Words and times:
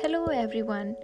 Hello 0.00 0.26
everyone. 0.26 0.94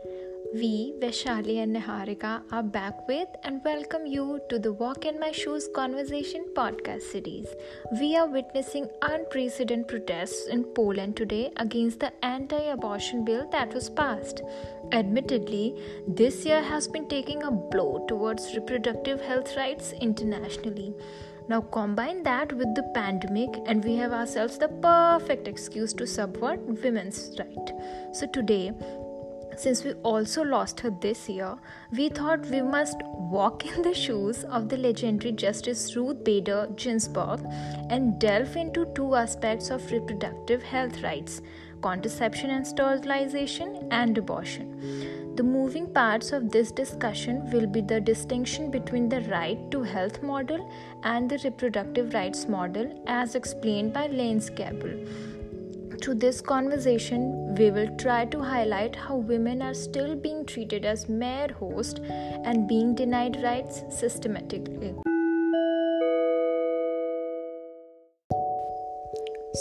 We, 0.54 0.94
Vaishali 1.00 1.62
and 1.62 1.74
Niharika, 1.74 2.42
are 2.52 2.62
back 2.62 3.08
with 3.08 3.28
and 3.42 3.64
welcome 3.64 4.04
you 4.06 4.40
to 4.50 4.58
the 4.58 4.72
Walk 4.72 5.06
in 5.06 5.18
My 5.18 5.32
Shoes 5.32 5.66
Conversation 5.74 6.44
podcast 6.54 7.00
series. 7.02 7.46
We 7.98 8.16
are 8.16 8.28
witnessing 8.28 8.88
unprecedented 9.00 9.88
protests 9.88 10.46
in 10.46 10.64
Poland 10.64 11.16
today 11.16 11.50
against 11.56 12.00
the 12.00 12.12
anti 12.22 12.64
abortion 12.74 13.24
bill 13.24 13.48
that 13.50 13.72
was 13.72 13.88
passed. 13.88 14.42
Admittedly, 14.92 15.74
this 16.06 16.44
year 16.44 16.62
has 16.62 16.86
been 16.86 17.08
taking 17.08 17.42
a 17.44 17.50
blow 17.50 18.04
towards 18.06 18.54
reproductive 18.54 19.22
health 19.22 19.56
rights 19.56 19.92
internationally. 20.02 20.94
Now, 21.48 21.60
combine 21.60 22.22
that 22.22 22.52
with 22.52 22.74
the 22.74 22.84
pandemic, 22.94 23.50
and 23.66 23.84
we 23.84 23.96
have 23.96 24.12
ourselves 24.12 24.58
the 24.58 24.68
perfect 24.68 25.48
excuse 25.48 25.92
to 25.94 26.06
subvert 26.06 26.60
women's 26.60 27.36
right. 27.38 27.72
So, 28.12 28.26
today, 28.26 28.72
since 29.56 29.84
we 29.84 29.92
also 30.02 30.42
lost 30.42 30.80
her 30.80 30.90
this 30.90 31.28
year, 31.28 31.56
we 31.90 32.08
thought 32.08 32.46
we 32.46 32.62
must 32.62 32.96
walk 33.04 33.66
in 33.66 33.82
the 33.82 33.94
shoes 33.94 34.44
of 34.44 34.68
the 34.68 34.76
legendary 34.76 35.32
Justice 35.32 35.94
Ruth 35.94 36.24
Bader 36.24 36.68
Ginsburg 36.76 37.40
and 37.90 38.18
delve 38.18 38.56
into 38.56 38.86
two 38.94 39.14
aspects 39.14 39.70
of 39.70 39.90
reproductive 39.90 40.62
health 40.62 41.02
rights 41.02 41.42
contraception 41.82 42.50
and 42.50 42.66
sterilization, 42.66 43.88
and 43.90 44.16
abortion. 44.16 45.21
The 45.34 45.42
moving 45.42 45.86
parts 45.86 46.30
of 46.32 46.50
this 46.50 46.70
discussion 46.70 47.50
will 47.50 47.66
be 47.66 47.80
the 47.80 47.98
distinction 48.02 48.70
between 48.70 49.08
the 49.08 49.22
right 49.22 49.58
to 49.70 49.82
health 49.82 50.22
model 50.22 50.70
and 51.04 51.30
the 51.30 51.38
reproductive 51.42 52.12
rights 52.12 52.46
model 52.48 53.02
as 53.06 53.34
explained 53.34 53.94
by 53.94 54.08
Lance 54.08 54.50
Gable. 54.50 54.92
Through 56.02 56.16
this 56.16 56.42
conversation, 56.42 57.54
we 57.54 57.70
will 57.70 57.96
try 57.96 58.26
to 58.26 58.42
highlight 58.42 58.94
how 58.94 59.16
women 59.16 59.62
are 59.62 59.72
still 59.72 60.14
being 60.16 60.44
treated 60.44 60.84
as 60.84 61.08
mere 61.08 61.48
hosts 61.48 62.00
and 62.44 62.68
being 62.68 62.94
denied 62.94 63.42
rights 63.42 63.84
systematically. 63.88 64.94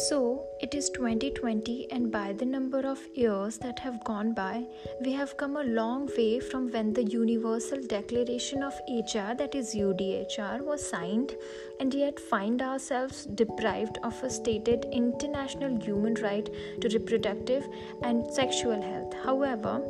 So, 0.09 0.45
it 0.61 0.75
is 0.75 0.89
2020, 0.91 1.87
and 1.91 2.11
by 2.11 2.33
the 2.33 2.45
number 2.45 2.81
of 2.81 2.99
years 3.15 3.57
that 3.57 3.79
have 3.79 4.03
gone 4.03 4.31
by, 4.33 4.63
we 5.03 5.11
have 5.11 5.35
come 5.35 5.57
a 5.57 5.63
long 5.63 6.07
way 6.15 6.39
from 6.39 6.71
when 6.71 6.93
the 6.93 7.03
Universal 7.03 7.81
Declaration 7.87 8.61
of 8.61 8.73
HR, 8.87 9.33
that 9.39 9.55
is 9.55 9.73
UDHR, 9.73 10.63
was 10.63 10.87
signed, 10.87 11.35
and 11.79 11.91
yet 11.93 12.19
find 12.19 12.61
ourselves 12.61 13.25
deprived 13.25 13.97
of 14.03 14.21
a 14.21 14.29
stated 14.29 14.85
international 14.91 15.81
human 15.81 16.13
right 16.21 16.47
to 16.79 16.89
reproductive 16.89 17.67
and 18.03 18.31
sexual 18.31 18.79
health. 18.79 19.15
However, 19.23 19.81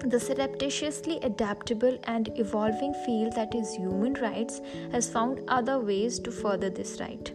the 0.00 0.18
surreptitiously 0.18 1.20
adaptable 1.22 1.96
and 2.04 2.28
evolving 2.36 2.94
field 3.06 3.32
that 3.36 3.54
is 3.54 3.76
human 3.76 4.14
rights 4.14 4.60
has 4.90 5.08
found 5.08 5.40
other 5.46 5.78
ways 5.78 6.18
to 6.18 6.32
further 6.32 6.68
this 6.68 6.98
right. 6.98 7.32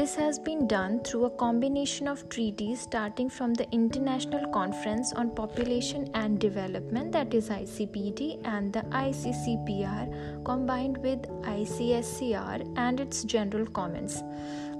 This 0.00 0.14
has 0.14 0.38
been 0.38 0.66
done 0.66 1.00
through 1.00 1.26
a 1.26 1.30
combination 1.30 2.08
of 2.08 2.26
treaties 2.30 2.80
starting 2.80 3.28
from 3.28 3.52
the 3.52 3.70
International 3.70 4.48
Conference 4.48 5.12
on 5.12 5.28
Population 5.34 6.08
and 6.14 6.40
Development, 6.40 7.12
that 7.12 7.34
is 7.34 7.50
ICPD, 7.50 8.40
and 8.46 8.72
the 8.72 8.80
ICCPR 8.80 10.42
combined 10.42 10.96
with 11.02 11.28
ICSCR 11.42 12.78
and 12.78 12.98
its 12.98 13.24
general 13.24 13.66
comments. 13.66 14.22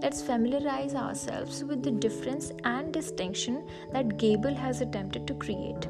Let's 0.01 0.23
familiarize 0.23 0.95
ourselves 0.95 1.65
with 1.65 1.83
the 1.83 1.91
difference 1.91 2.53
and 2.65 2.91
distinction 2.91 3.69
that 3.93 4.17
Gable 4.17 4.55
has 4.55 4.81
attempted 4.81 5.27
to 5.27 5.35
create. 5.35 5.87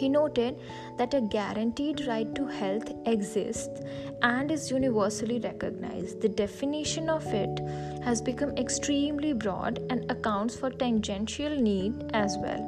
He 0.00 0.08
noted 0.08 0.58
that 0.96 1.12
a 1.12 1.20
guaranteed 1.20 2.06
right 2.06 2.34
to 2.34 2.46
health 2.46 2.90
exists 3.04 3.82
and 4.22 4.50
is 4.50 4.70
universally 4.70 5.40
recognized. 5.40 6.22
The 6.22 6.28
definition 6.30 7.10
of 7.10 7.26
it 7.26 7.60
has 8.02 8.22
become 8.22 8.56
extremely 8.56 9.34
broad 9.34 9.78
and 9.90 10.10
accounts 10.10 10.56
for 10.56 10.70
tangential 10.70 11.54
need 11.54 12.10
as 12.14 12.38
well. 12.38 12.64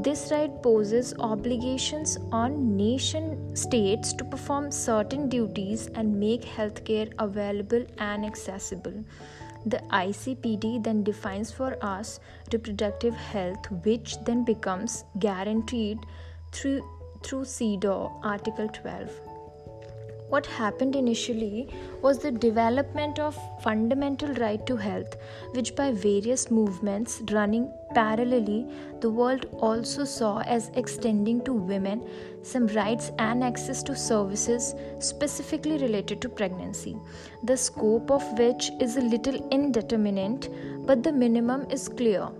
This 0.00 0.30
right 0.30 0.62
poses 0.62 1.14
obligations 1.18 2.18
on 2.32 2.76
nation 2.76 3.56
states 3.56 4.12
to 4.14 4.24
perform 4.24 4.70
certain 4.70 5.30
duties 5.30 5.86
and 5.94 6.20
make 6.20 6.42
healthcare 6.42 7.12
available 7.18 7.86
and 7.96 8.26
accessible. 8.26 9.04
The 9.64 9.78
ICPD 9.90 10.82
then 10.82 11.04
defines 11.04 11.52
for 11.52 11.78
us 11.82 12.20
reproductive 12.52 13.14
health, 13.14 13.70
which 13.84 14.16
then 14.24 14.44
becomes 14.44 15.04
guaranteed 15.18 15.98
through, 16.52 16.82
through 17.22 17.44
CEDAW 17.44 18.20
Article 18.22 18.68
12. 18.68 19.10
What 20.28 20.46
happened 20.46 20.96
initially 20.96 21.68
was 22.00 22.18
the 22.18 22.30
development 22.30 23.18
of 23.18 23.36
fundamental 23.62 24.32
right 24.34 24.64
to 24.66 24.76
health, 24.76 25.16
which 25.52 25.76
by 25.76 25.92
various 25.92 26.50
movements 26.50 27.20
running 27.30 27.70
parallelly, 27.94 29.00
the 29.02 29.10
world 29.10 29.44
also 29.60 30.04
saw 30.04 30.40
as 30.40 30.70
extending 30.74 31.44
to 31.44 31.52
women 31.52 32.08
some 32.42 32.66
rights 32.68 33.10
and 33.18 33.44
access 33.44 33.82
to 33.82 33.94
services 33.94 34.74
specifically 35.00 35.76
related 35.76 36.22
to 36.22 36.30
pregnancy, 36.30 36.96
the 37.42 37.56
scope 37.56 38.10
of 38.10 38.38
which 38.38 38.70
is 38.80 38.96
a 38.96 39.02
little 39.02 39.46
indeterminate, 39.50 40.48
but 40.86 41.02
the 41.02 41.12
minimum 41.12 41.66
is 41.70 41.88
clear 41.88 42.30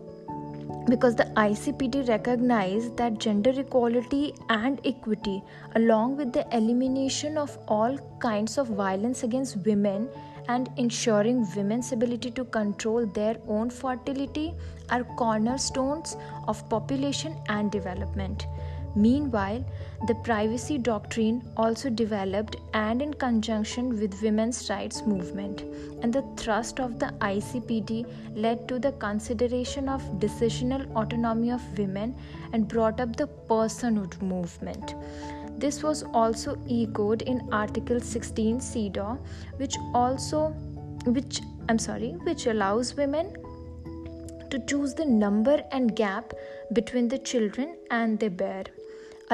because 0.87 1.15
the 1.15 1.25
ICPD 1.37 2.09
recognized 2.09 2.97
that 2.97 3.19
gender 3.19 3.51
equality 3.51 4.35
and 4.49 4.81
equity, 4.85 5.43
along 5.77 6.17
with 6.17 6.33
the 6.33 6.47
elimination 6.57 7.39
of 7.39 7.57
all 7.69 7.99
kinds 8.21 8.59
of 8.59 8.69
violence 8.69 9.23
against 9.23 9.57
women 9.65 10.09
and 10.49 10.71
ensuring 10.77 11.47
women's 11.55 11.93
ability 11.93 12.31
to 12.33 12.45
control 12.45 13.07
their 13.07 13.37
own 13.47 13.71
fertility, 13.71 14.55
are 14.91 15.05
cornerstones 15.17 16.17
of 16.49 16.69
population 16.69 17.37
and 17.49 17.71
development. 17.71 18.47
Meanwhile, 18.95 19.65
the 20.07 20.15
privacy 20.17 20.77
doctrine 20.77 21.43
also 21.57 21.89
developed 21.89 22.57
and 22.75 23.01
in 23.01 23.15
conjunction 23.15 23.99
with 23.99 24.21
women's 24.23 24.69
rights 24.69 25.03
movement 25.07 25.63
and 26.03 26.13
the 26.13 26.25
thrust 26.37 26.79
of 26.79 26.99
the 26.99 27.07
ICPD 27.21 28.07
led 28.35 28.69
to 28.69 28.79
the 28.79 28.93
consideration 28.93 29.89
of 29.89 30.03
decisional 30.19 30.91
autonomy 30.95 31.51
of 31.51 31.63
women 31.79 32.15
and 32.53 32.69
brought 32.69 33.01
up 33.01 33.17
the 33.17 33.29
personhood 33.49 34.21
movement. 34.21 34.95
This 35.59 35.83
was 35.83 36.03
also 36.13 36.59
echoed 36.69 37.23
in 37.23 37.49
Article 37.53 38.01
16 38.01 38.59
CEDAW, 38.61 39.19
which 39.57 39.77
also 39.95 40.49
which 41.07 41.41
I'm 41.69 41.79
sorry, 41.79 42.11
which 42.25 42.47
allows 42.47 42.95
women 42.97 43.35
to 44.51 44.59
choose 44.67 44.93
the 44.93 45.05
number 45.05 45.63
and 45.71 45.97
gap 45.97 46.35
between 46.73 47.09
the 47.09 47.19
children 47.19 47.77
and 47.91 48.19
they 48.19 48.29
bear. 48.29 48.65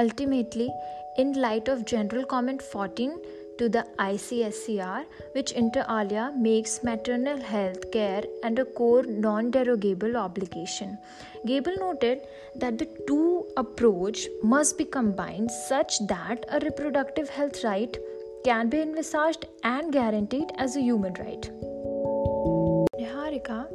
Ultimately, 0.00 0.70
in 1.16 1.32
light 1.32 1.66
of 1.66 1.84
General 1.84 2.24
Comment 2.24 2.62
14 2.62 3.20
to 3.58 3.68
the 3.68 3.84
ICSCR, 3.98 5.04
which 5.32 5.50
inter 5.52 5.84
alia 5.90 6.32
makes 6.36 6.84
maternal 6.84 7.40
health 7.40 7.90
care 7.90 8.22
and 8.44 8.60
a 8.60 8.64
core 8.64 9.02
non 9.02 9.50
derogable 9.50 10.16
obligation. 10.16 10.96
Gable 11.44 11.76
noted 11.80 12.20
that 12.54 12.78
the 12.78 12.88
two 13.08 13.46
approach 13.56 14.28
must 14.42 14.78
be 14.78 14.84
combined 14.84 15.50
such 15.50 15.98
that 16.06 16.46
a 16.48 16.60
reproductive 16.60 17.28
health 17.28 17.64
right 17.64 17.98
can 18.44 18.68
be 18.68 18.80
envisaged 18.80 19.46
and 19.64 19.92
guaranteed 19.92 20.52
as 20.58 20.76
a 20.76 20.80
human 20.80 21.14
right. 21.14 21.50
Niharika, 23.00 23.66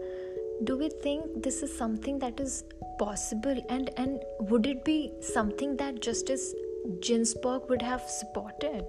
do 0.63 0.77
we 0.77 0.89
think 0.89 1.43
this 1.43 1.63
is 1.63 1.75
something 1.77 2.19
that 2.19 2.39
is 2.39 2.63
possible? 2.99 3.61
And 3.69 3.89
and 3.97 4.21
would 4.51 4.67
it 4.67 4.83
be 4.85 5.11
something 5.21 5.75
that 5.77 6.01
justice 6.01 6.53
ginsburg 7.01 7.69
would 7.69 7.81
have 7.81 8.01
supported? 8.01 8.85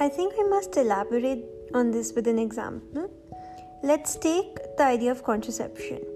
I 0.00 0.08
think 0.08 0.36
we 0.36 0.48
must 0.48 0.76
elaborate 0.76 1.44
on 1.74 1.90
this 1.90 2.12
with 2.14 2.28
an 2.28 2.38
example. 2.38 3.10
Let's 3.82 4.16
take 4.16 4.62
the 4.76 4.84
idea 4.84 5.10
of 5.10 5.24
contraception 5.24 6.07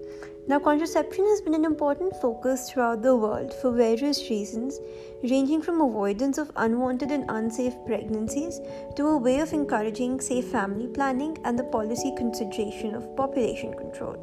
now, 0.45 0.59
contraception 0.59 1.25
has 1.25 1.39
been 1.39 1.53
an 1.53 1.63
important 1.63 2.13
focus 2.17 2.69
throughout 2.69 3.01
the 3.01 3.15
world 3.15 3.53
for 3.53 3.71
various 3.71 4.29
reasons, 4.29 4.77
ranging 5.23 5.61
from 5.61 5.79
avoidance 5.79 6.37
of 6.37 6.51
unwanted 6.57 7.11
and 7.11 7.23
unsafe 7.29 7.73
pregnancies 7.85 8.59
to 8.97 9.07
a 9.07 9.17
way 9.17 9.39
of 9.39 9.53
encouraging 9.53 10.19
safe 10.19 10.49
family 10.49 10.87
planning 10.87 11.37
and 11.45 11.57
the 11.57 11.63
policy 11.63 12.13
consideration 12.17 12.93
of 12.93 13.15
population 13.15 13.73
control. 13.73 14.17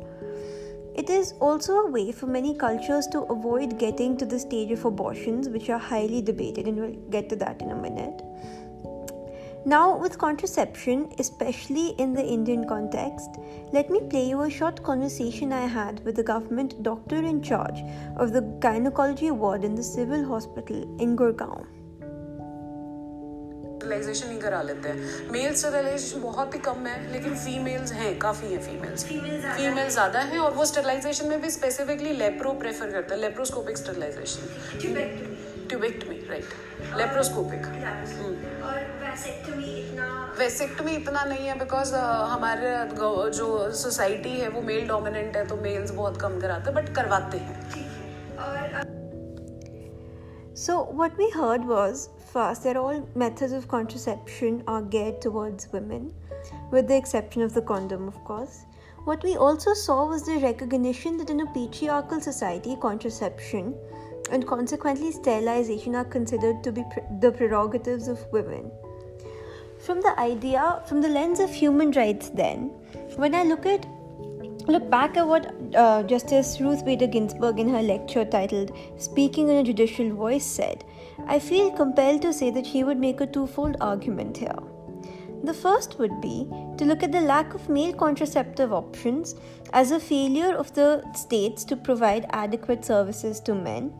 It 0.94 1.08
is 1.08 1.32
also 1.40 1.78
a 1.78 1.90
way 1.90 2.12
for 2.12 2.26
many 2.26 2.54
cultures 2.54 3.06
to 3.12 3.20
avoid 3.22 3.78
getting 3.78 4.18
to 4.18 4.26
the 4.26 4.38
stage 4.38 4.72
of 4.72 4.84
abortions, 4.84 5.48
which 5.48 5.70
are 5.70 5.78
highly 5.78 6.20
debated, 6.20 6.68
and 6.68 6.76
we'll 6.76 7.10
get 7.10 7.30
to 7.30 7.36
that 7.36 7.62
in 7.62 7.70
a 7.70 7.76
minute. 7.76 8.20
Now, 9.65 9.97
with 9.97 10.17
contraception, 10.17 11.11
especially 11.17 11.87
in 11.97 12.13
the 12.13 12.23
Indian 12.23 12.67
context, 12.67 13.39
let 13.73 13.89
me 13.89 14.01
play 14.01 14.27
you 14.29 14.41
a 14.41 14.49
short 14.49 14.83
conversation 14.83 15.51
I 15.51 15.65
had 15.65 16.03
with 16.05 16.15
the 16.15 16.23
government 16.23 16.83
doctor 16.83 17.17
in 17.17 17.41
charge 17.41 17.81
of 18.17 18.31
the 18.31 18.41
gynecology 18.59 19.31
ward 19.31 19.63
in 19.63 19.73
the 19.75 19.83
civil 19.83 20.23
hospital 20.25 20.85
in 20.99 21.15
Gurgaon. 21.15 21.65
Sterilization 23.85 24.27
नहीं 24.27 24.39
करा 24.39 24.61
लेते 24.61 24.89
हैं 24.89 25.31
mail 25.31 25.53
sterilization 25.55 26.21
बहुत 26.21 26.53
ही 26.55 26.59
कम 26.67 26.85
है 26.87 27.11
लेकिन 27.11 27.35
females 27.37 27.91
हैं 27.93 28.17
काफ़ी 28.19 28.47
हैं 28.53 28.61
फीमेल्स 28.67 29.05
फीमेल 29.05 29.89
ज़्यादा 29.89 30.19
हैं 30.31 30.39
और 30.45 30.53
वो 30.53 30.65
स्टरलाइजेशन 30.65 31.27
में 31.29 31.41
भी 31.41 31.49
स्पेसिफिकली 31.57 32.13
लेप्रो 32.23 32.53
प्रेफर 32.63 32.91
करते 32.91 33.13
हैं 33.13 33.21
laparoscopic 33.21 33.77
sterilization 33.77 34.77
tubectomy 34.79 36.17
right 36.29 36.97
laparoscopic 36.97 37.65
vasectomy 40.39 40.91
इतना 40.95 41.23
नहीं 41.23 41.47
है 41.47 41.57
बिकॉज 41.59 41.91
uh, 41.93 42.03
हमारे 42.31 42.71
जो 43.37 43.47
सोसाइटी 43.81 44.29
है 44.39 44.49
वो 44.55 44.61
मेल 44.61 44.87
डोमिनेंट 44.87 45.35
है 45.37 45.45
तो 45.47 45.55
मेल्स 45.61 45.91
बहुत 45.91 46.19
कम 46.21 46.39
कराते 46.41 46.71
हैं 46.71 46.75
बट 46.75 46.95
करवाते 46.95 47.37
हैं 47.37 48.83
So, 50.57 50.75
what 50.99 51.17
we 51.21 51.25
heard 51.31 51.65
was 51.69 52.01
first 52.33 52.63
that 52.65 52.77
all 52.81 52.99
methods 53.23 53.55
of 53.55 53.65
contraception 53.71 54.61
are 54.73 54.81
geared 54.93 55.17
towards 55.25 55.67
women, 55.73 56.05
with 56.75 56.87
the 56.91 56.95
exception 56.95 57.43
of 57.47 57.53
the 57.57 57.63
condom, 57.71 58.07
of 58.11 58.21
course. 58.29 58.55
What 59.09 59.27
we 59.29 59.33
also 59.47 59.73
saw 59.73 59.97
was 60.11 60.23
the 60.29 60.37
recognition 60.45 61.17
that 61.17 61.33
in 61.35 61.41
a 61.41 61.49
patriarchal 61.57 62.21
society, 62.21 62.77
contraception 62.87 63.75
and 64.31 64.47
consequently 64.47 65.11
sterilization 65.11 65.95
are 65.95 66.05
considered 66.05 66.63
to 66.63 66.71
be 66.71 66.83
the 67.21 67.31
prerogatives 67.31 68.07
of 68.07 68.25
women. 68.31 68.71
From 69.84 70.02
the 70.02 70.18
idea, 70.20 70.82
from 70.86 71.00
the 71.00 71.08
lens 71.08 71.40
of 71.40 71.50
human 71.54 71.90
rights, 71.92 72.28
then, 72.28 72.70
when 73.16 73.34
I 73.34 73.44
look 73.44 73.64
at 73.64 73.86
look 74.68 74.90
back 74.90 75.16
at 75.16 75.26
what 75.26 75.54
uh, 75.74 76.02
Justice 76.02 76.60
Ruth 76.60 76.84
Bader 76.84 77.06
Ginsburg 77.06 77.58
in 77.58 77.68
her 77.70 77.82
lecture 77.82 78.24
titled 78.26 78.72
Speaking 78.98 79.48
in 79.48 79.56
a 79.56 79.64
Judicial 79.64 80.10
Voice 80.10 80.44
said, 80.44 80.84
I 81.26 81.38
feel 81.38 81.70
compelled 81.70 82.20
to 82.22 82.32
say 82.32 82.50
that 82.50 82.66
she 82.66 82.84
would 82.84 82.98
make 82.98 83.22
a 83.22 83.26
twofold 83.26 83.78
argument 83.80 84.36
here. 84.36 84.58
The 85.44 85.54
first 85.54 85.98
would 85.98 86.20
be 86.20 86.46
to 86.76 86.84
look 86.84 87.02
at 87.02 87.12
the 87.12 87.22
lack 87.22 87.54
of 87.54 87.70
male 87.70 87.94
contraceptive 87.94 88.74
options 88.74 89.34
as 89.72 89.92
a 89.92 89.98
failure 89.98 90.54
of 90.54 90.74
the 90.74 91.02
states 91.14 91.64
to 91.64 91.76
provide 91.76 92.26
adequate 92.30 92.84
services 92.84 93.40
to 93.40 93.54
men 93.54 93.94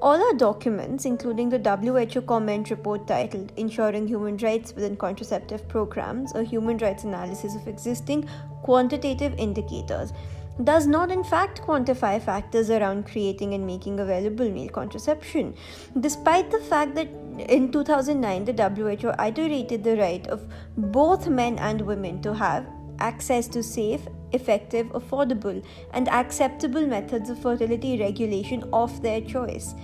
all 0.00 0.22
our 0.22 0.34
documents, 0.34 1.04
including 1.04 1.48
the 1.48 1.58
WHO 1.58 2.22
comment 2.22 2.70
report 2.70 3.06
titled 3.06 3.52
Ensuring 3.56 4.06
Human 4.06 4.36
Rights 4.38 4.74
Within 4.74 4.96
Contraceptive 4.96 5.66
Programs, 5.68 6.34
a 6.34 6.42
human 6.42 6.78
rights 6.78 7.04
analysis 7.04 7.54
of 7.54 7.66
existing 7.68 8.28
quantitative 8.62 9.34
indicators, 9.38 10.12
does 10.62 10.86
not 10.86 11.10
in 11.10 11.24
fact 11.24 11.60
quantify 11.62 12.22
factors 12.22 12.70
around 12.70 13.06
creating 13.06 13.54
and 13.54 13.66
making 13.66 13.98
available 14.00 14.48
male 14.48 14.68
contraception, 14.68 15.54
despite 16.00 16.50
the 16.50 16.60
fact 16.60 16.94
that 16.94 17.08
in 17.48 17.72
2009 17.72 18.44
the 18.44 18.52
WHO 18.52 19.10
iterated 19.20 19.82
the 19.82 19.96
right 19.96 20.26
of 20.28 20.46
both 20.76 21.26
men 21.26 21.58
and 21.58 21.80
women 21.80 22.22
to 22.22 22.32
have 22.32 22.66
access 22.98 23.48
to 23.48 23.62
safe, 23.62 24.02
effective, 24.32 24.86
affordable, 24.88 25.64
and 25.92 26.08
acceptable 26.08 26.86
methods 26.86 27.30
of 27.30 27.40
fertility 27.40 27.98
regulation 27.98 28.64
of 28.72 29.02
their 29.02 29.20
choice. 29.20 29.74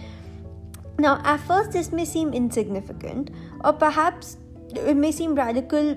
Now, 0.98 1.20
at 1.24 1.38
first, 1.38 1.72
this 1.72 1.92
may 1.92 2.04
seem 2.04 2.34
insignificant, 2.34 3.30
or 3.64 3.72
perhaps 3.72 4.36
it 4.74 4.96
may 4.96 5.12
seem 5.12 5.34
radical 5.34 5.96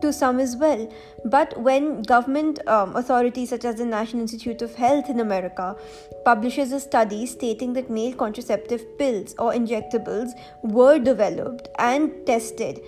to 0.00 0.12
some 0.12 0.38
as 0.38 0.56
well. 0.56 0.92
But 1.24 1.58
when 1.60 2.02
government 2.02 2.60
um, 2.68 2.94
authorities 2.96 3.50
such 3.50 3.64
as 3.64 3.76
the 3.76 3.86
National 3.86 4.22
Institute 4.22 4.62
of 4.62 4.74
Health 4.74 5.08
in 5.08 5.20
America 5.20 5.76
publishes 6.24 6.72
a 6.72 6.80
study 6.80 7.26
stating 7.26 7.72
that 7.74 7.90
male 7.90 8.14
contraceptive 8.14 8.84
pills 8.98 9.34
or 9.38 9.52
injectables 9.52 10.30
were 10.62 10.98
developed 10.98 11.68
and 11.78 12.26
tested 12.26 12.80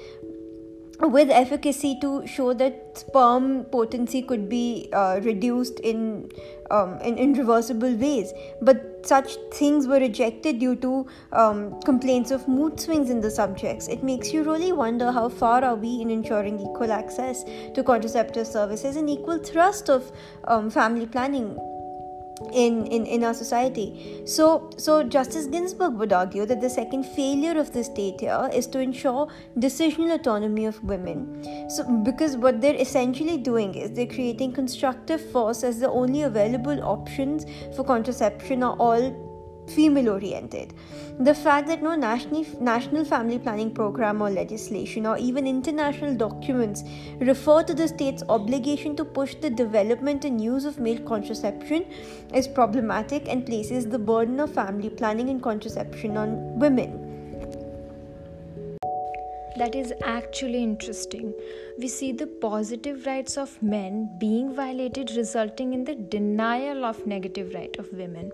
with 1.00 1.30
efficacy 1.30 1.98
to 2.00 2.26
show 2.26 2.54
that 2.54 2.98
sperm 2.98 3.64
potency 3.64 4.22
could 4.22 4.48
be 4.48 4.88
uh, 4.92 5.20
reduced 5.22 5.78
in, 5.80 6.30
um, 6.70 6.98
in, 7.00 7.18
in 7.18 7.34
reversible 7.34 7.94
ways. 7.94 8.32
But 8.62 9.06
such 9.06 9.36
things 9.52 9.86
were 9.86 9.98
rejected 9.98 10.58
due 10.58 10.74
to 10.76 11.06
um, 11.32 11.80
complaints 11.82 12.30
of 12.30 12.48
mood 12.48 12.80
swings 12.80 13.10
in 13.10 13.20
the 13.20 13.30
subjects. 13.30 13.88
It 13.88 14.02
makes 14.02 14.32
you 14.32 14.42
really 14.42 14.72
wonder 14.72 15.12
how 15.12 15.28
far 15.28 15.62
are 15.62 15.76
we 15.76 16.00
in 16.00 16.10
ensuring 16.10 16.58
equal 16.58 16.90
access 16.90 17.44
to 17.74 17.82
contraceptive 17.84 18.46
services 18.46 18.96
and 18.96 19.08
equal 19.08 19.38
thrust 19.38 19.90
of 19.90 20.10
um, 20.44 20.70
family 20.70 21.06
planning 21.06 21.58
in, 22.52 22.86
in, 22.86 23.06
in 23.06 23.24
our 23.24 23.34
society. 23.34 24.22
So, 24.26 24.70
so 24.76 25.02
Justice 25.02 25.46
Ginsburg 25.46 25.94
would 25.94 26.12
argue 26.12 26.46
that 26.46 26.60
the 26.60 26.70
second 26.70 27.04
failure 27.04 27.58
of 27.58 27.72
the 27.72 27.82
state 27.82 28.20
here 28.20 28.48
is 28.52 28.66
to 28.68 28.80
ensure 28.80 29.28
decisional 29.58 30.14
autonomy 30.14 30.66
of 30.66 30.82
women. 30.84 31.70
So, 31.70 31.84
because 32.04 32.36
what 32.36 32.60
they're 32.60 32.74
essentially 32.74 33.38
doing 33.38 33.74
is 33.74 33.92
they're 33.92 34.06
creating 34.06 34.52
constructive 34.52 35.30
force 35.30 35.64
as 35.64 35.80
the 35.80 35.88
only 35.88 36.22
available 36.22 36.82
options 36.82 37.46
for 37.74 37.84
contraception 37.84 38.62
are 38.62 38.76
all 38.78 39.25
female 39.70 40.10
oriented. 40.10 40.74
The 41.18 41.34
fact 41.34 41.66
that 41.68 41.82
no 41.82 41.94
national, 41.94 42.44
national 42.60 43.04
family 43.04 43.38
planning 43.38 43.72
program 43.72 44.20
or 44.20 44.30
legislation 44.30 45.06
or 45.06 45.16
even 45.18 45.46
international 45.46 46.14
documents 46.14 46.82
refer 47.20 47.62
to 47.62 47.74
the 47.74 47.88
state's 47.88 48.22
obligation 48.28 48.96
to 48.96 49.04
push 49.04 49.34
the 49.36 49.50
development 49.50 50.24
and 50.24 50.40
use 50.40 50.64
of 50.64 50.78
male 50.78 51.00
contraception 51.00 51.86
is 52.34 52.46
problematic 52.46 53.28
and 53.28 53.46
places 53.46 53.86
the 53.86 53.98
burden 53.98 54.40
of 54.40 54.52
family 54.52 54.90
planning 54.90 55.30
and 55.30 55.42
contraception 55.42 56.16
on 56.16 56.58
women. 56.58 57.02
That 59.56 59.74
is 59.74 59.94
actually 60.04 60.62
interesting. 60.62 61.32
We 61.78 61.88
see 61.88 62.12
the 62.12 62.26
positive 62.26 63.06
rights 63.06 63.38
of 63.38 63.62
men 63.62 64.10
being 64.20 64.54
violated, 64.54 65.12
resulting 65.16 65.72
in 65.72 65.84
the 65.84 65.94
denial 65.94 66.84
of 66.84 67.06
negative 67.06 67.54
right 67.54 67.74
of 67.78 67.90
women. 67.90 68.32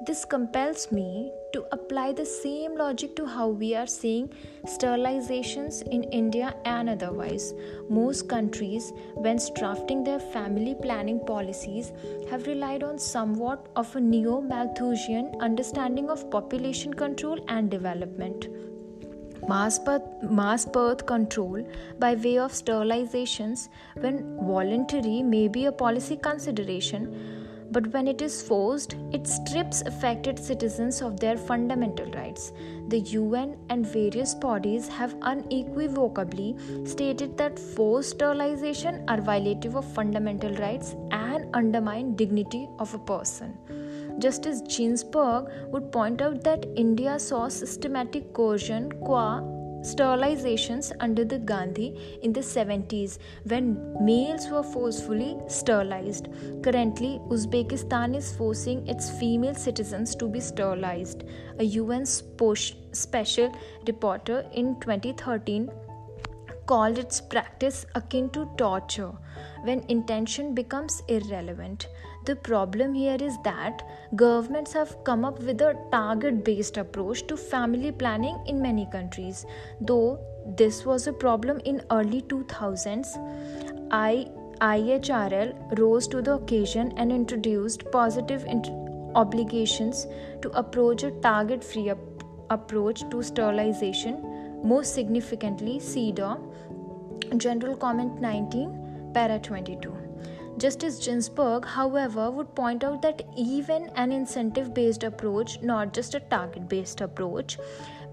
This 0.00 0.24
compels 0.24 0.90
me 0.92 1.32
to 1.52 1.64
apply 1.72 2.12
the 2.12 2.26
same 2.26 2.76
logic 2.76 3.14
to 3.16 3.24
how 3.24 3.48
we 3.48 3.74
are 3.74 3.86
seeing 3.86 4.28
sterilizations 4.66 5.82
in 5.88 6.02
India 6.04 6.54
and 6.64 6.90
otherwise. 6.90 7.54
Most 7.88 8.28
countries, 8.28 8.92
when 9.14 9.38
drafting 9.54 10.02
their 10.04 10.18
family 10.18 10.74
planning 10.74 11.20
policies, 11.24 11.92
have 12.28 12.46
relied 12.46 12.82
on 12.82 12.98
somewhat 12.98 13.68
of 13.76 13.94
a 13.96 14.00
neo 14.00 14.40
Malthusian 14.40 15.34
understanding 15.40 16.10
of 16.10 16.30
population 16.30 16.92
control 16.92 17.38
and 17.48 17.70
development. 17.70 18.48
Mass 19.48 19.78
birth, 19.78 20.02
mass 20.22 20.64
birth 20.64 21.06
control 21.06 21.66
by 21.98 22.14
way 22.14 22.36
of 22.38 22.52
sterilizations, 22.52 23.68
when 23.94 24.36
voluntary, 24.38 25.22
may 25.22 25.48
be 25.48 25.66
a 25.66 25.72
policy 25.72 26.16
consideration 26.16 27.43
but 27.74 27.92
when 27.92 28.06
it 28.06 28.22
is 28.22 28.40
forced, 28.40 28.94
it 29.12 29.26
strips 29.26 29.82
affected 29.82 30.38
citizens 30.38 31.02
of 31.02 31.18
their 31.18 31.36
fundamental 31.36 32.10
rights. 32.12 32.52
The 32.88 33.00
UN 33.00 33.56
and 33.68 33.84
various 33.84 34.34
bodies 34.34 34.86
have 34.88 35.16
unequivocally 35.22 36.56
stated 36.84 37.36
that 37.38 37.58
forced 37.58 38.10
sterilization 38.10 39.02
are 39.08 39.18
violative 39.18 39.74
of 39.74 39.92
fundamental 39.92 40.54
rights 40.54 40.94
and 41.10 41.48
undermine 41.52 42.14
dignity 42.14 42.68
of 42.78 42.94
a 42.94 42.98
person. 42.98 43.58
Justice 44.20 44.62
Ginsburg 44.68 45.50
would 45.72 45.90
point 45.90 46.22
out 46.22 46.44
that 46.44 46.64
India 46.76 47.18
saw 47.18 47.48
systematic 47.48 48.32
coercion 48.32 48.92
qua 49.00 49.42
sterilizations 49.84 50.90
under 50.98 51.24
the 51.24 51.38
Gandhi 51.38 52.18
in 52.22 52.32
the 52.32 52.40
70s 52.40 53.18
when 53.44 53.76
males 54.04 54.48
were 54.48 54.62
forcefully 54.62 55.36
sterilized. 55.46 56.28
Currently, 56.62 57.20
Uzbekistan 57.28 58.16
is 58.16 58.34
forcing 58.34 58.86
its 58.88 59.10
female 59.18 59.54
citizens 59.54 60.16
to 60.16 60.26
be 60.26 60.40
sterilized. 60.40 61.24
A 61.58 61.64
UN 61.64 62.06
special 62.06 63.54
reporter 63.86 64.46
in 64.52 64.80
2013 64.80 65.70
called 66.66 66.98
its 66.98 67.20
practice 67.20 67.84
akin 67.94 68.30
to 68.30 68.48
torture 68.56 69.12
when 69.64 69.84
intention 69.88 70.54
becomes 70.54 71.02
irrelevant. 71.08 71.88
The 72.24 72.36
problem 72.36 72.94
here 72.94 73.18
is 73.20 73.36
that 73.44 73.82
governments 74.16 74.72
have 74.72 74.96
come 75.04 75.26
up 75.26 75.40
with 75.40 75.60
a 75.60 75.74
target 75.92 76.42
based 76.42 76.78
approach 76.78 77.26
to 77.26 77.36
family 77.36 77.92
planning 77.92 78.38
in 78.46 78.62
many 78.62 78.86
countries. 78.90 79.44
Though 79.78 80.20
this 80.46 80.86
was 80.86 81.06
a 81.06 81.12
problem 81.12 81.60
in 81.66 81.82
early 81.90 82.22
2000s, 82.22 83.08
I, 83.90 84.26
IHRL 84.62 85.78
rose 85.78 86.08
to 86.08 86.22
the 86.22 86.36
occasion 86.36 86.94
and 86.96 87.12
introduced 87.12 87.84
positive 87.92 88.44
int- 88.46 88.70
obligations 89.14 90.06
to 90.40 90.50
approach 90.52 91.02
a 91.02 91.10
target 91.28 91.62
free 91.62 91.90
ap- 91.90 91.98
approach 92.48 93.02
to 93.10 93.22
sterilization, 93.22 94.60
most 94.64 94.94
significantly 94.94 95.78
CEDAW 95.78 96.38
General 97.36 97.76
Comment 97.76 98.18
19, 98.18 99.12
Para 99.12 99.38
22. 99.38 100.03
Justice 100.56 101.04
Ginsburg, 101.04 101.64
however, 101.66 102.30
would 102.30 102.54
point 102.54 102.84
out 102.84 103.02
that 103.02 103.22
even 103.36 103.90
an 103.96 104.12
incentive 104.12 104.72
based 104.72 105.02
approach, 105.02 105.60
not 105.62 105.92
just 105.92 106.14
a 106.14 106.20
target 106.20 106.68
based 106.68 107.00
approach, 107.00 107.58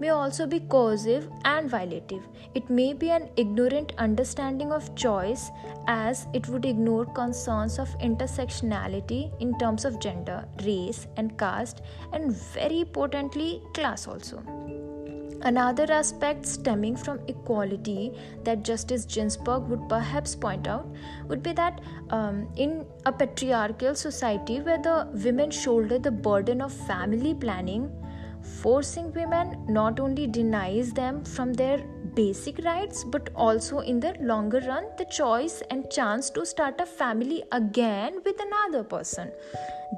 may 0.00 0.08
also 0.08 0.46
be 0.46 0.58
coercive 0.58 1.28
and 1.44 1.70
violative. 1.70 2.22
It 2.54 2.68
may 2.68 2.92
be 2.94 3.10
an 3.10 3.28
ignorant 3.36 3.92
understanding 3.98 4.72
of 4.72 4.94
choice 4.96 5.50
as 5.86 6.26
it 6.32 6.48
would 6.48 6.64
ignore 6.64 7.06
concerns 7.06 7.78
of 7.78 7.96
intersectionality 8.00 9.30
in 9.40 9.56
terms 9.58 9.84
of 9.84 10.00
gender, 10.00 10.44
race, 10.64 11.06
and 11.16 11.38
caste, 11.38 11.82
and 12.12 12.32
very 12.32 12.80
importantly, 12.80 13.62
class 13.72 14.08
also. 14.08 14.42
Another 15.44 15.90
aspect 15.90 16.46
stemming 16.46 16.96
from 16.96 17.18
equality 17.26 18.12
that 18.44 18.62
Justice 18.62 19.04
Ginsburg 19.04 19.64
would 19.64 19.88
perhaps 19.88 20.36
point 20.36 20.68
out 20.68 20.86
would 21.26 21.42
be 21.42 21.52
that 21.52 21.80
um, 22.10 22.48
in 22.54 22.86
a 23.06 23.12
patriarchal 23.12 23.96
society 23.96 24.60
where 24.60 24.78
the 24.78 25.08
women 25.24 25.50
shoulder 25.50 25.98
the 25.98 26.12
burden 26.12 26.62
of 26.62 26.72
family 26.72 27.34
planning, 27.34 27.90
forcing 28.60 29.12
women 29.12 29.66
not 29.68 29.98
only 29.98 30.28
denies 30.28 30.92
them 30.92 31.24
from 31.24 31.52
their 31.52 31.84
basic 32.14 32.58
rights 32.64 33.04
but 33.04 33.30
also 33.34 33.80
in 33.80 34.00
the 34.00 34.14
longer 34.20 34.60
run 34.66 34.84
the 34.98 35.04
choice 35.06 35.62
and 35.70 35.90
chance 35.90 36.30
to 36.30 36.44
start 36.44 36.80
a 36.80 36.86
family 36.86 37.42
again 37.52 38.20
with 38.24 38.40
another 38.40 38.84
person. 38.84 39.30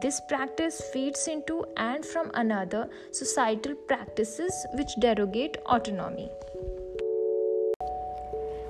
This 0.02 0.20
practice 0.28 0.80
feeds 0.92 1.28
into 1.28 1.64
and 1.76 2.04
from 2.04 2.30
another 2.34 2.88
societal 3.12 3.74
practices 3.74 4.54
which 4.74 4.98
derogate 5.00 5.56
autonomy 5.66 6.30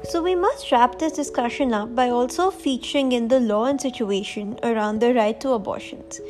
so, 0.09 0.23
we 0.23 0.35
must 0.35 0.71
wrap 0.71 0.99
this 0.99 1.13
discussion 1.13 1.73
up 1.73 1.95
by 1.95 2.11
also 2.11 2.51
featuring 2.51 3.13
in 3.13 3.29
the 3.29 3.41
law 3.41 3.65
and 3.65 3.81
situation 3.81 4.59
around 4.63 5.01
the 5.01 5.15
right 5.15 5.41
to 5.41 5.51
abortions. 5.51 6.21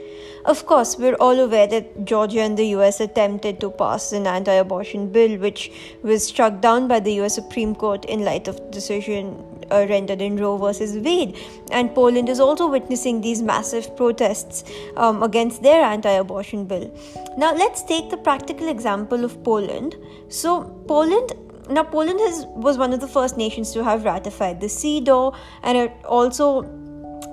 Of 0.44 0.66
course, 0.66 0.98
we're 0.98 1.14
all 1.14 1.40
aware 1.40 1.66
that 1.66 2.04
Georgia 2.04 2.40
and 2.40 2.56
the 2.56 2.66
US 2.76 3.00
attempted 3.00 3.60
to 3.60 3.70
pass 3.70 4.12
an 4.12 4.26
anti 4.26 4.52
abortion 4.52 5.10
bill, 5.10 5.38
which 5.38 5.72
was 6.02 6.26
struck 6.26 6.60
down 6.60 6.86
by 6.86 7.00
the 7.00 7.12
US 7.22 7.34
Supreme 7.34 7.74
Court 7.74 8.04
in 8.04 8.24
light 8.24 8.46
of 8.46 8.70
decision 8.70 9.42
uh, 9.70 9.86
rendered 9.88 10.20
in 10.20 10.36
Roe 10.36 10.56
versus 10.58 10.96
Wade. 10.98 11.36
And 11.70 11.94
Poland 11.94 12.28
is 12.28 12.40
also 12.40 12.70
witnessing 12.70 13.20
these 13.20 13.42
massive 13.42 13.96
protests 13.96 14.64
um, 14.96 15.22
against 15.22 15.62
their 15.62 15.82
anti 15.82 16.10
abortion 16.10 16.66
bill. 16.66 16.92
Now, 17.38 17.54
let's 17.54 17.82
take 17.82 18.10
the 18.10 18.18
practical 18.18 18.68
example 18.68 19.24
of 19.24 19.42
Poland. 19.42 19.96
So, 20.28 20.64
Poland 20.86 21.32
now, 21.70 21.82
Poland 21.82 22.20
has, 22.20 22.46
was 22.46 22.76
one 22.78 22.92
of 22.92 23.00
the 23.00 23.08
first 23.08 23.36
nations 23.36 23.72
to 23.72 23.84
have 23.84 24.04
ratified 24.04 24.60
the 24.60 24.66
CEDAW 24.66 25.34
and 25.62 25.78
it 25.78 25.92
also 26.04 26.62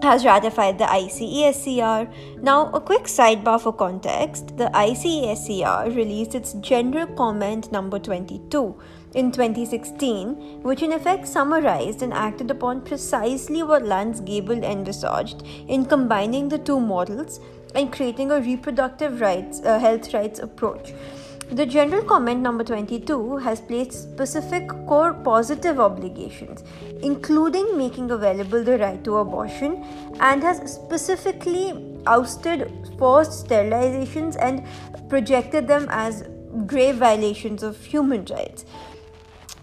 has 0.02 0.26
ratified 0.26 0.78
the 0.80 0.86
ICESCR. 0.86 2.42
Now, 2.42 2.72
a 2.72 2.80
quick 2.80 3.04
sidebar 3.04 3.62
for 3.62 3.74
context 3.74 4.58
the 4.58 4.70
ICESCR 4.74 5.96
released 5.96 6.34
its 6.34 6.54
General 6.54 7.08
Comment 7.08 7.72
number 7.72 8.00
22 8.00 8.76
in 9.14 9.32
2016, 9.32 10.62
which 10.64 10.82
in 10.82 10.94
effect 10.94 11.28
summarized 11.28 12.02
and 12.02 12.14
acted 12.14 12.50
upon 12.50 12.82
precisely 12.82 13.62
what 13.62 13.86
Lance 13.86 14.22
Gable 14.22 14.64
envisaged 14.64 15.44
in 15.68 15.86
combining 15.86 16.50
the 16.50 16.58
two 16.58 16.80
models 16.80 17.40
and 17.76 17.92
creating 17.92 18.32
a 18.32 18.40
reproductive 18.40 19.22
rights, 19.22 19.62
uh, 19.62 19.78
health 19.78 20.14
rights 20.14 20.40
approach. 20.40 20.94
The 21.52 21.66
general 21.66 22.02
comment 22.02 22.40
number 22.40 22.64
22 22.64 23.36
has 23.36 23.60
placed 23.60 23.92
specific 23.92 24.70
core 24.88 25.14
positive 25.14 25.82
obligations, 25.82 26.64
including 27.04 27.78
making 27.78 28.10
available 28.12 28.64
the 28.64 28.78
right 28.78 29.04
to 29.04 29.18
abortion, 29.18 29.84
and 30.22 30.42
has 30.42 30.72
specifically 30.74 31.74
ousted 32.08 32.72
forced 32.98 33.46
sterilizations 33.46 34.38
and 34.40 34.64
projected 35.10 35.68
them 35.68 35.88
as 35.90 36.24
grave 36.66 36.96
violations 36.96 37.64
of 37.64 37.84
human 37.84 38.24
rights. 38.26 38.64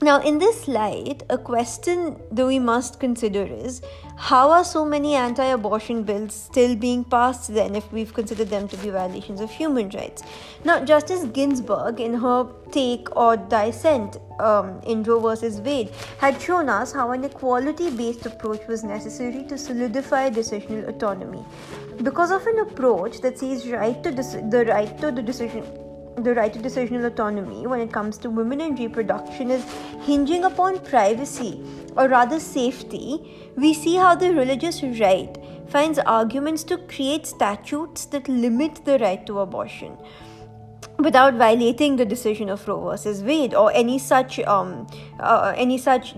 Now, 0.01 0.21
in 0.21 0.39
this 0.39 0.69
light, 0.69 1.25
a 1.29 1.37
question 1.37 2.21
that 2.31 2.47
we 2.47 2.61
must 2.61 3.01
consider 3.01 3.43
is 3.43 3.83
how 4.17 4.53
are 4.53 4.63
so 4.63 4.85
many 4.85 5.17
anti 5.17 5.45
abortion 5.47 6.05
bills 6.05 6.35
still 6.35 6.77
being 6.77 7.03
passed 7.03 7.53
then 7.53 7.75
if 7.75 7.93
we've 7.93 8.15
considered 8.15 8.49
them 8.49 8.69
to 8.69 8.77
be 8.77 8.91
violations 8.91 9.41
of 9.41 9.51
human 9.51 9.89
rights? 9.89 10.23
Now, 10.65 10.85
Justice 10.85 11.25
Ginsburg, 11.25 11.99
in 11.99 12.15
her 12.15 12.47
take 12.71 13.17
or 13.17 13.37
dissent 13.37 14.19
um, 14.39 14.81
in 14.87 15.03
Roe 15.03 15.19
versus 15.19 15.61
Wade, 15.61 15.91
had 16.19 16.41
shown 16.41 16.69
us 16.69 16.93
how 16.93 17.11
an 17.11 17.25
equality 17.25 17.91
based 17.91 18.25
approach 18.25 18.65
was 18.69 18.85
necessary 18.85 19.43
to 19.49 19.59
solidify 19.59 20.31
decisional 20.31 20.89
autonomy. 20.89 21.45
Because 22.05 22.31
of 22.31 22.47
an 22.47 22.61
approach 22.61 23.21
that 23.23 23.37
sees 23.37 23.67
right 23.67 24.01
to 24.05 24.13
the 24.13 24.65
right 24.69 24.97
to 25.01 25.11
the 25.11 25.23
decision 25.23 25.65
the 26.25 26.35
right 26.35 26.53
to 26.53 26.59
decisional 26.59 27.07
autonomy 27.07 27.67
when 27.67 27.81
it 27.81 27.93
comes 27.93 28.19
to 28.19 28.31
women 28.31 28.61
and 28.61 28.79
reproduction 28.79 29.51
is 29.51 29.65
hinging 30.03 30.45
upon 30.45 30.79
privacy 30.81 31.63
or 31.97 32.09
rather 32.09 32.39
safety, 32.39 33.53
we 33.57 33.75
see 33.75 33.97
how 33.97 34.15
the 34.15 34.33
religious 34.35 34.83
right 34.83 35.37
finds 35.69 35.99
arguments 35.99 36.65
to 36.65 36.79
create 36.79 37.27
statutes 37.27 38.07
that 38.07 38.29
limit 38.29 38.85
the 38.85 38.99
right 38.99 39.27
to 39.27 39.41
abortion 39.41 39.97
without 40.99 41.35
violating 41.35 41.97
the 41.97 42.05
decision 42.05 42.49
of 42.49 42.67
Roe 42.67 42.91
versus 42.91 43.23
Wade 43.23 43.55
or 43.55 43.73
any 43.73 43.99
such 43.99 44.39
um, 44.41 44.87
uh, 45.21 45.53
any 45.57 45.79
such 45.79 46.15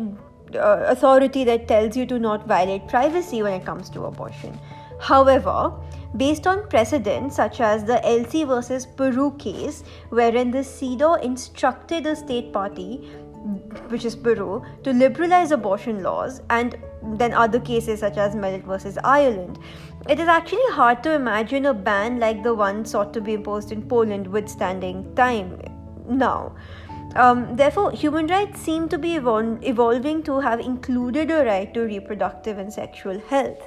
uh, 0.54 0.84
authority 0.86 1.44
that 1.44 1.68
tells 1.68 1.96
you 1.96 2.06
to 2.06 2.18
not 2.18 2.46
violate 2.46 2.88
privacy 2.88 3.42
when 3.42 3.54
it 3.54 3.64
comes 3.64 3.90
to 3.90 4.04
abortion. 4.04 4.58
However, 5.00 5.72
based 6.16 6.46
on 6.46 6.68
precedents 6.68 7.36
such 7.36 7.60
as 7.60 7.84
the 7.84 8.00
LC 8.04 8.46
versus 8.46 8.86
Peru 8.86 9.32
case, 9.38 9.84
wherein 10.10 10.50
the 10.50 10.64
CEDAW 10.64 11.22
instructed 11.22 12.04
the 12.04 12.16
state 12.16 12.52
party, 12.52 12.96
which 13.88 14.04
is 14.04 14.16
Peru, 14.16 14.64
to 14.82 14.92
liberalize 14.92 15.52
abortion 15.52 16.02
laws, 16.02 16.42
and 16.50 16.76
then 17.02 17.32
other 17.32 17.60
cases 17.60 18.00
such 18.00 18.16
as 18.16 18.34
Mellet 18.34 18.64
versus 18.64 18.98
Ireland. 19.02 19.58
It 20.08 20.18
is 20.18 20.28
actually 20.28 20.70
hard 20.70 21.02
to 21.04 21.12
imagine 21.12 21.66
a 21.66 21.74
ban 21.74 22.18
like 22.18 22.42
the 22.42 22.54
one 22.54 22.84
sought 22.84 23.12
to 23.14 23.20
be 23.20 23.34
imposed 23.34 23.72
in 23.72 23.82
Poland 23.82 24.26
withstanding 24.26 25.14
time 25.14 25.60
now. 26.08 26.56
Um, 27.16 27.56
therefore, 27.56 27.90
human 27.90 28.28
rights 28.28 28.60
seem 28.60 28.88
to 28.88 28.98
be 28.98 29.18
evol- 29.18 29.62
evolving 29.64 30.22
to 30.24 30.38
have 30.38 30.60
included 30.60 31.30
a 31.30 31.44
right 31.44 31.72
to 31.74 31.80
reproductive 31.80 32.58
and 32.58 32.72
sexual 32.72 33.18
health. 33.28 33.60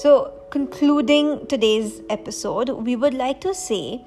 So, 0.00 0.32
concluding 0.50 1.48
today's 1.48 2.02
episode, 2.08 2.68
we 2.86 2.94
would 2.94 3.14
like 3.14 3.40
to 3.40 3.52
say 3.52 4.04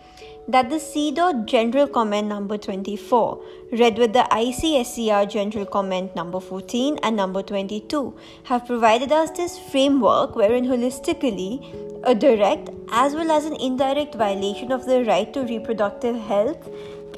that 0.48 0.70
the 0.70 0.78
CEDAW 0.78 1.46
General 1.46 1.86
Comment 1.86 2.30
number 2.30 2.58
24, 2.58 3.44
read 3.74 3.98
with 3.98 4.14
the 4.14 4.26
ICSCR 4.32 5.30
General 5.30 5.66
Comment 5.66 6.16
number 6.16 6.40
14 6.40 6.98
and 7.04 7.18
number 7.18 7.44
22, 7.44 8.18
have 8.46 8.66
provided 8.66 9.12
us 9.12 9.32
this 9.32 9.60
framework 9.60 10.38
wherein 10.38 10.64
holistically 10.64 11.60
a 12.06 12.16
direct 12.16 12.70
as 12.94 13.14
well 13.14 13.30
as 13.30 13.44
an 13.44 13.58
indirect 13.58 14.16
violation 14.16 14.72
of 14.72 14.86
the 14.86 15.04
right 15.04 15.34
to 15.34 15.42
reproductive 15.42 16.16
health 16.16 16.70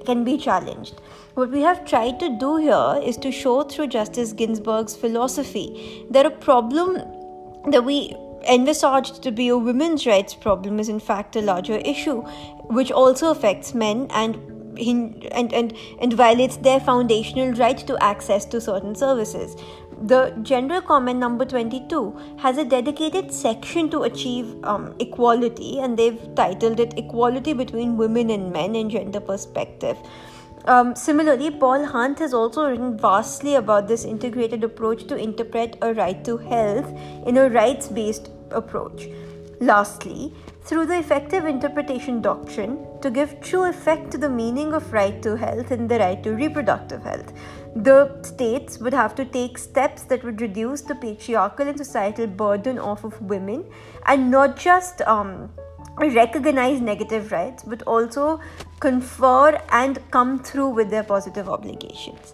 can 0.04 0.24
be 0.24 0.36
challenged. 0.36 1.00
What 1.36 1.52
we 1.52 1.62
have 1.62 1.86
tried 1.86 2.20
to 2.22 2.36
do 2.40 2.58
here 2.58 3.00
is 3.04 3.18
to 3.18 3.32
show 3.32 3.62
through 3.62 3.90
Justice 3.90 4.34
Ginsburg's 4.34 4.96
philosophy 4.96 6.08
that 6.10 6.26
a 6.26 6.32
problem 6.32 6.96
that 7.70 7.86
we 7.86 8.16
envisaged 8.48 9.22
to 9.24 9.32
be 9.32 9.48
a 9.48 9.58
women's 9.58 10.06
rights 10.06 10.34
problem 10.34 10.80
is 10.80 10.90
in 10.90 11.00
fact 11.00 11.36
a 11.36 11.42
larger 11.42 11.78
issue, 11.78 12.22
which 12.70 12.92
also 12.92 13.32
affects 13.32 13.74
men 13.74 14.08
and 14.12 14.36
and, 14.78 15.54
and, 15.54 15.74
and 16.02 16.14
violates 16.14 16.58
their 16.58 16.80
foundational 16.80 17.54
right 17.54 17.78
to 17.78 18.02
access 18.04 18.46
to 18.46 18.60
certain 18.60 18.96
services. 18.96 19.56
The 20.02 20.36
general 20.42 20.82
comment 20.82 21.20
number 21.20 21.46
22 21.46 22.38
has 22.40 22.58
a 22.58 22.66
dedicated 22.66 23.32
section 23.32 23.90
to 23.92 24.04
achieve 24.04 24.56
um, 24.64 24.96
equality, 25.00 25.80
and 25.80 25.98
they've 25.98 26.20
titled 26.36 26.80
it 26.80 26.98
Equality 26.98 27.54
Between 27.54 27.98
Women 27.98 28.30
and 28.30 28.52
Men 28.52 28.76
in 28.76 28.90
Gender 28.90 29.20
Perspective. 29.20 29.98
Um, 30.66 30.96
similarly, 30.96 31.52
Paul 31.52 31.86
Hunt 31.86 32.20
has 32.20 32.34
also 32.34 32.70
written 32.70 32.98
vastly 32.98 33.56
about 33.56 33.88
this 33.88 34.06
integrated 34.06 34.64
approach 34.64 35.08
to 35.08 35.18
interpret 35.18 35.78
a 35.82 35.94
right 35.94 36.24
to 36.24 36.38
health 36.38 36.90
in 37.26 37.38
a 37.38 37.50
rights 37.50 37.88
based 37.88 38.30
approach. 38.52 39.08
Lastly, 39.60 40.34
through 40.64 40.86
the 40.86 40.98
effective 40.98 41.46
interpretation 41.46 42.22
doctrine, 42.22 42.86
to 43.02 43.12
give 43.12 43.42
true 43.42 43.66
effect 43.66 44.12
to 44.12 44.18
the 44.18 44.30
meaning 44.30 44.74
of 44.74 44.94
right 44.94 45.22
to 45.22 45.36
health 45.36 45.72
and 45.72 45.90
the 45.90 46.00
right 46.00 46.24
to 46.24 46.32
reproductive 46.32 47.04
health, 47.04 47.34
the 47.76 48.18
states 48.24 48.80
would 48.80 48.94
have 48.94 49.16
to 49.16 49.26
take 49.26 49.58
steps 49.58 50.04
that 50.04 50.24
would 50.24 50.40
reduce 50.40 50.82
the 50.82 50.96
patriarchal 50.96 51.68
and 51.68 51.78
societal 51.78 52.28
burden 52.28 52.80
off 52.80 53.04
of 53.04 53.22
women 53.22 53.66
and 54.06 54.32
not 54.32 54.58
just 54.58 55.02
um, 55.02 55.50
recognize 55.98 56.80
negative 56.80 57.32
rights 57.32 57.64
but 57.64 57.82
also 57.84 58.40
confer 58.86 59.62
and 59.82 60.00
come 60.12 60.32
through 60.44 60.70
with 60.80 60.90
their 60.90 61.04
positive 61.04 61.50
obligations. 61.58 62.34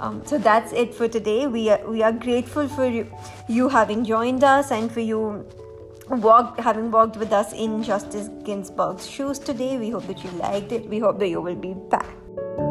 Um, 0.00 0.22
so 0.24 0.38
that's 0.38 0.72
it 0.72 0.94
for 0.94 1.08
today. 1.08 1.46
We 1.46 1.68
are, 1.70 1.80
we 1.86 2.02
are 2.02 2.12
grateful 2.12 2.68
for 2.68 2.86
you, 2.86 3.06
you 3.48 3.68
having 3.68 4.04
joined 4.04 4.44
us 4.44 4.70
and 4.70 4.90
for 4.90 5.00
you 5.00 5.46
walked 6.08 6.60
having 6.60 6.90
walked 6.90 7.16
with 7.16 7.32
us 7.32 7.52
in 7.52 7.82
Justice 7.82 8.28
Ginsburg's 8.44 9.08
shoes 9.08 9.38
today. 9.38 9.76
We 9.78 9.90
hope 9.90 10.06
that 10.06 10.24
you 10.24 10.30
liked 10.30 10.72
it. 10.72 10.88
We 10.88 10.98
hope 10.98 11.18
that 11.18 11.28
you 11.28 11.40
will 11.40 11.62
be 11.68 11.74
back. 11.74 12.69